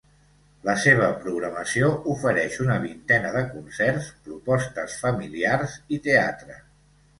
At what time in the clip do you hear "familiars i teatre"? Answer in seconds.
5.05-6.61